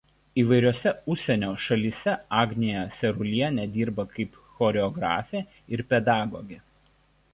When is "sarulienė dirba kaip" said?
3.01-4.41